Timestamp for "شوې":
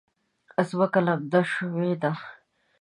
1.53-1.91